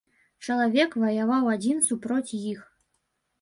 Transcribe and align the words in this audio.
Чалавек 0.45 0.95
ваяваў 1.03 1.51
адзін 1.55 1.83
супроць 1.89 2.35
іх. 2.39 2.65